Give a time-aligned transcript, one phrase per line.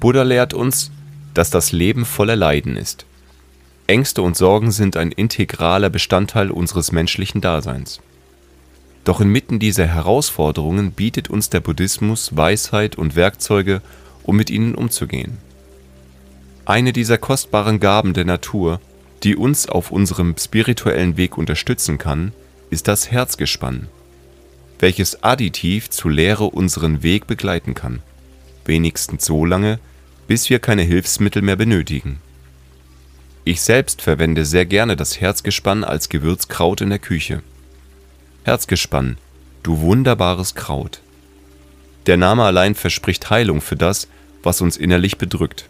[0.00, 0.90] Buddha lehrt uns,
[1.34, 3.06] dass das Leben voller Leiden ist.
[3.86, 8.00] Ängste und Sorgen sind ein integraler Bestandteil unseres menschlichen Daseins.
[9.04, 13.80] Doch inmitten dieser Herausforderungen bietet uns der Buddhismus Weisheit und Werkzeuge,
[14.22, 15.38] um mit ihnen umzugehen.
[16.66, 18.80] Eine dieser kostbaren Gaben der Natur,
[19.22, 22.32] die uns auf unserem spirituellen Weg unterstützen kann,
[22.70, 23.88] ist das Herzgespann
[24.80, 28.00] welches additiv zur Lehre unseren Weg begleiten kann,
[28.64, 29.78] wenigstens so lange,
[30.28, 32.20] bis wir keine Hilfsmittel mehr benötigen.
[33.44, 37.42] Ich selbst verwende sehr gerne das Herzgespann als Gewürzkraut in der Küche.
[38.44, 39.16] Herzgespann,
[39.64, 41.00] du wunderbares Kraut.
[42.06, 44.06] Der Name allein verspricht Heilung für das,
[44.44, 45.68] was uns innerlich bedrückt.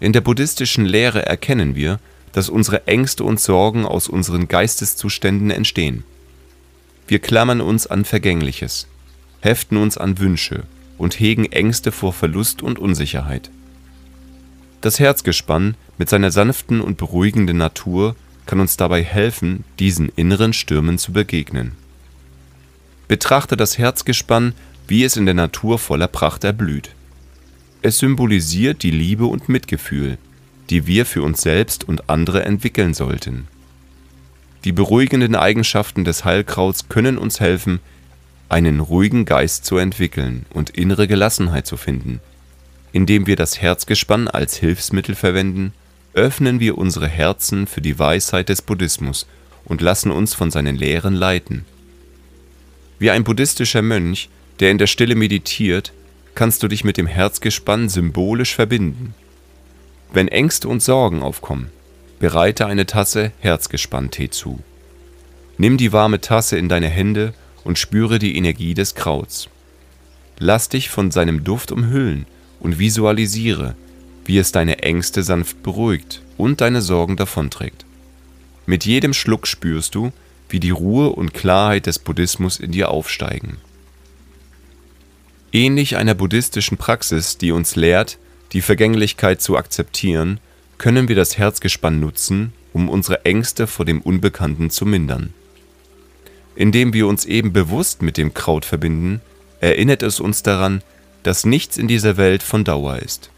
[0.00, 2.00] In der buddhistischen Lehre erkennen wir,
[2.32, 6.02] dass unsere Ängste und Sorgen aus unseren Geisteszuständen entstehen
[7.06, 8.86] wir klammern uns an Vergängliches,
[9.40, 10.64] heften uns an Wünsche
[10.98, 13.50] und hegen Ängste vor Verlust und Unsicherheit.
[14.80, 20.98] Das Herzgespann mit seiner sanften und beruhigenden Natur kann uns dabei helfen, diesen inneren Stürmen
[20.98, 21.72] zu begegnen.
[23.08, 24.54] Betrachte das Herzgespann,
[24.86, 26.90] wie es in der Natur voller Pracht erblüht.
[27.82, 30.18] Es symbolisiert die Liebe und Mitgefühl,
[30.70, 33.46] die wir für uns selbst und andere entwickeln sollten.
[34.64, 37.80] Die beruhigenden Eigenschaften des Heilkrauts können uns helfen,
[38.48, 42.20] einen ruhigen Geist zu entwickeln und innere Gelassenheit zu finden.
[42.92, 45.72] Indem wir das Herzgespann als Hilfsmittel verwenden,
[46.12, 49.26] öffnen wir unsere Herzen für die Weisheit des Buddhismus
[49.64, 51.64] und lassen uns von seinen Lehren leiten.
[52.98, 54.28] Wie ein buddhistischer Mönch,
[54.60, 55.92] der in der Stille meditiert,
[56.34, 59.14] kannst du dich mit dem Herzgespann symbolisch verbinden.
[60.12, 61.70] Wenn Ängste und Sorgen aufkommen,
[62.24, 64.60] Bereite eine Tasse Herzgespanntee zu.
[65.58, 69.48] Nimm die warme Tasse in deine Hände und spüre die Energie des Krauts.
[70.38, 72.26] Lass dich von seinem Duft umhüllen
[72.60, 73.74] und visualisiere,
[74.24, 77.84] wie es deine Ängste sanft beruhigt und deine Sorgen davonträgt.
[78.66, 80.12] Mit jedem Schluck spürst du,
[80.48, 83.58] wie die Ruhe und Klarheit des Buddhismus in dir aufsteigen.
[85.52, 88.18] Ähnlich einer buddhistischen Praxis, die uns lehrt,
[88.52, 90.40] die Vergänglichkeit zu akzeptieren
[90.78, 95.32] können wir das Herzgespann nutzen, um unsere Ängste vor dem Unbekannten zu mindern.
[96.56, 99.20] Indem wir uns eben bewusst mit dem Kraut verbinden,
[99.60, 100.82] erinnert es uns daran,
[101.22, 103.30] dass nichts in dieser Welt von Dauer ist.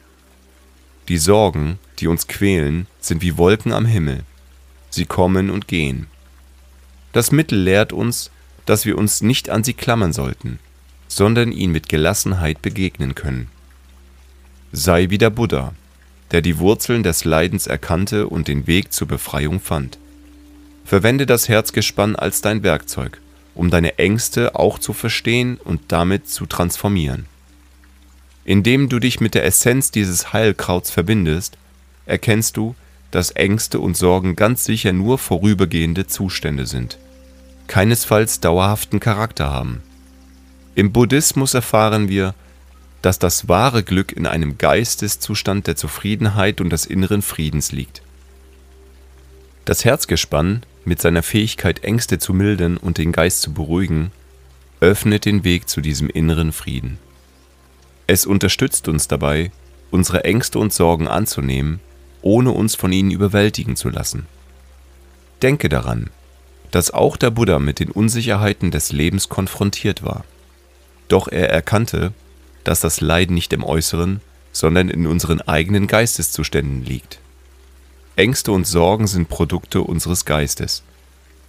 [1.08, 4.24] Die Sorgen, die uns quälen, sind wie Wolken am Himmel.
[4.90, 6.08] Sie kommen und gehen.
[7.12, 8.30] Das Mittel lehrt uns,
[8.66, 10.58] dass wir uns nicht an sie klammern sollten,
[11.08, 13.48] sondern ihnen mit Gelassenheit begegnen können.
[14.72, 15.74] Sei wie der Buddha,
[16.32, 19.98] der die Wurzeln des Leidens erkannte und den Weg zur Befreiung fand.
[20.86, 23.20] Verwende das Herzgespann als dein Werkzeug,
[23.56, 27.26] um deine Ängste auch zu verstehen und damit zu transformieren.
[28.44, 31.58] Indem du dich mit der Essenz dieses Heilkrauts verbindest,
[32.06, 32.76] erkennst du,
[33.10, 36.98] dass Ängste und Sorgen ganz sicher nur vorübergehende Zustände sind,
[37.66, 39.82] keinesfalls dauerhaften Charakter haben.
[40.76, 42.36] Im Buddhismus erfahren wir,
[43.02, 48.02] dass das wahre Glück in einem Geisteszustand der Zufriedenheit und des inneren Friedens liegt.
[49.64, 54.12] Das Herzgespann, mit seiner Fähigkeit, Ängste zu mildern und den Geist zu beruhigen,
[54.80, 56.98] öffnet den Weg zu diesem inneren Frieden.
[58.06, 59.50] Es unterstützt uns dabei,
[59.90, 61.80] unsere Ängste und Sorgen anzunehmen,
[62.22, 64.26] ohne uns von ihnen überwältigen zu lassen.
[65.42, 66.10] Denke daran,
[66.70, 70.24] dass auch der Buddha mit den Unsicherheiten des Lebens konfrontiert war.
[71.08, 72.12] Doch er erkannte,
[72.64, 74.20] dass das Leiden nicht im Äußeren,
[74.52, 77.20] sondern in unseren eigenen Geisteszuständen liegt.
[78.16, 80.82] Ängste und Sorgen sind Produkte unseres Geistes,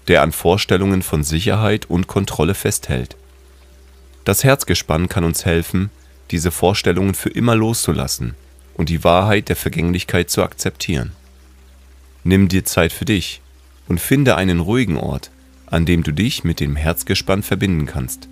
[0.09, 3.15] der an Vorstellungen von Sicherheit und Kontrolle festhält.
[4.25, 5.89] Das Herzgespann kann uns helfen,
[6.29, 8.35] diese Vorstellungen für immer loszulassen
[8.73, 11.13] und die Wahrheit der Vergänglichkeit zu akzeptieren.
[12.25, 13.39] Nimm dir Zeit für dich
[13.87, 15.31] und finde einen ruhigen Ort,
[15.67, 18.27] an dem du dich mit dem Herzgespann verbinden kannst.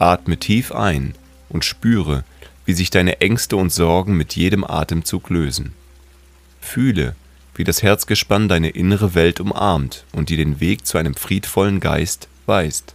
[0.00, 1.14] Atme tief ein
[1.48, 2.24] und spüre,
[2.64, 5.72] wie sich deine Ängste und Sorgen mit jedem Atemzug lösen.
[6.60, 7.14] Fühle,
[7.58, 12.28] wie das Herzgespann deine innere Welt umarmt und dir den Weg zu einem friedvollen Geist
[12.46, 12.94] weist.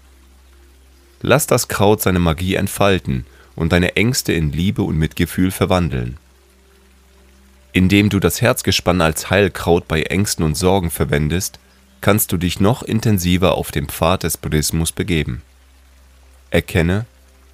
[1.21, 3.25] Lass das Kraut seine Magie entfalten
[3.56, 6.18] und deine Ängste in Liebe und Mitgefühl verwandeln.
[7.74, 11.59] Indem du das Herzgespann als Heilkraut bei Ängsten und Sorgen verwendest,
[12.00, 15.42] kannst du dich noch intensiver auf dem Pfad des Buddhismus begeben.
[16.51, 17.06] Erkenne,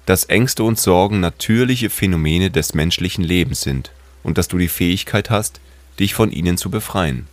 [0.06, 3.90] dass Ängste und Sorgen natürliche Phänomene des menschlichen Lebens sind
[4.22, 5.60] und dass du die Fähigkeit hast,
[6.00, 7.28] dich von ihnen zu befreien.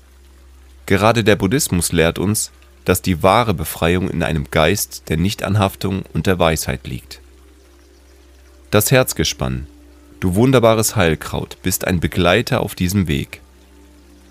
[0.85, 2.51] Gerade der Buddhismus lehrt uns,
[2.85, 7.19] dass die wahre Befreiung in einem Geist der Nichtanhaftung und der Weisheit liegt.
[8.71, 9.67] Das Herzgespann,
[10.19, 13.41] du wunderbares Heilkraut, bist ein Begleiter auf diesem Weg.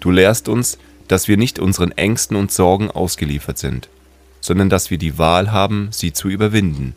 [0.01, 0.79] Du lehrst uns,
[1.09, 3.89] dass wir nicht unseren Ängsten und Sorgen ausgeliefert sind,
[4.41, 6.95] sondern dass wir die Wahl haben, sie zu überwinden.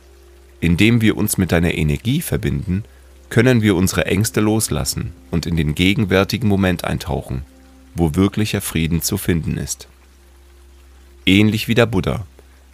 [0.62, 2.84] Indem wir uns mit deiner Energie verbinden,
[3.30, 7.44] können wir unsere Ängste loslassen und in den gegenwärtigen Moment eintauchen,
[7.96, 9.88] wo wirklicher Frieden zu finden ist.
[11.26, 12.26] Ähnlich wie der Buddha,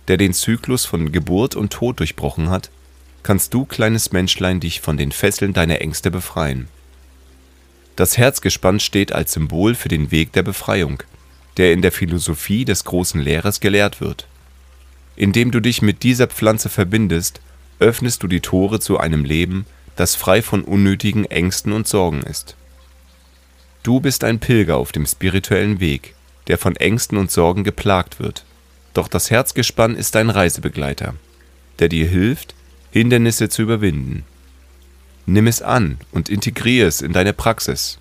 [0.08, 2.70] der den Zyklus von Geburt und Tod durchbrochen hat,
[3.24, 6.68] kannst du, kleines Menschlein, dich von den Fesseln deiner Ängste befreien.
[7.96, 11.02] Das Herzgespann steht als Symbol für den Weg der Befreiung,
[11.58, 14.28] der in der Philosophie des großen Lehrers gelehrt wird.
[15.16, 17.42] Indem du dich mit dieser Pflanze verbindest,
[17.80, 22.56] öffnest du die Tore zu einem Leben, das frei von unnötigen Ängsten und Sorgen ist.
[23.84, 26.16] Du bist ein Pilger auf dem spirituellen Weg,
[26.48, 28.44] der von Ängsten und Sorgen geplagt wird.
[28.94, 31.16] Doch das Herzgespann ist ein Reisebegleiter,
[31.80, 32.56] der dir hilft,
[32.92, 34.24] Hindernisse zu überwinden.
[35.26, 38.00] Nimm es an und integriere es in deine Praxis.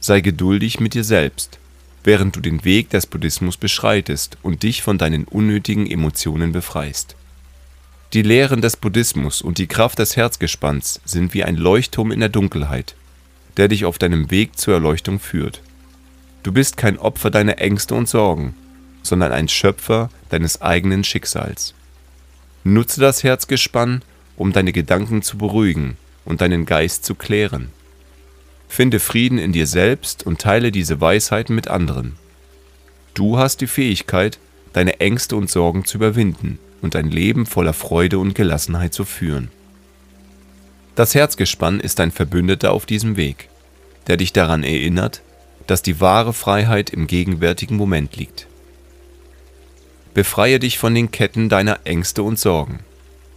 [0.00, 1.58] Sei geduldig mit dir selbst,
[2.04, 7.16] während du den Weg des Buddhismus beschreitest und dich von deinen unnötigen Emotionen befreist.
[8.14, 12.28] Die Lehren des Buddhismus und die Kraft des Herzgespanns sind wie ein Leuchtturm in der
[12.28, 12.94] Dunkelheit,
[13.56, 15.62] der dich auf deinem Weg zur Erleuchtung führt.
[16.44, 18.54] Du bist kein Opfer deiner Ängste und Sorgen,
[19.02, 21.74] sondern ein Schöpfer deines eigenen Schicksals.
[22.62, 24.02] Nutze das Herzgespann,
[24.36, 27.70] um deine Gedanken zu beruhigen und deinen Geist zu klären.
[28.68, 32.14] Finde Frieden in dir selbst und teile diese Weisheiten mit anderen.
[33.14, 34.38] Du hast die Fähigkeit,
[34.72, 39.48] deine Ängste und Sorgen zu überwinden und ein Leben voller Freude und Gelassenheit zu führen.
[40.94, 43.48] Das Herzgespann ist ein Verbündeter auf diesem Weg,
[44.06, 45.22] der dich daran erinnert,
[45.66, 48.46] dass die wahre Freiheit im gegenwärtigen Moment liegt.
[50.12, 52.80] Befreie dich von den Ketten deiner Ängste und Sorgen.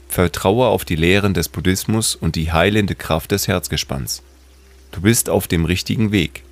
[0.10, 4.22] Vertraue auf die Lehren des Buddhismus und die heilende Kraft des Herzgespanns.
[4.92, 6.44] Du bist auf dem richtigen Weg.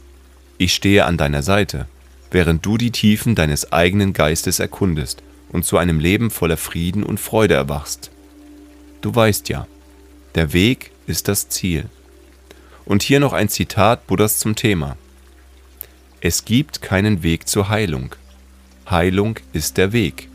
[0.57, 1.87] Ich stehe an deiner Seite,
[2.31, 7.19] während du die Tiefen deines eigenen Geistes erkundest und zu einem Leben voller Frieden und
[7.19, 8.11] Freude erwachst.
[9.01, 9.67] Du weißt ja,
[10.35, 11.85] der Weg ist das Ziel.
[12.85, 14.97] Und hier noch ein Zitat Buddhas zum Thema.
[16.21, 18.15] Es gibt keinen Weg zur Heilung.
[18.89, 20.29] Heilung ist der Weg.